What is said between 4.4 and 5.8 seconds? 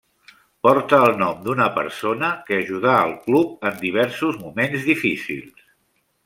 moments difícils.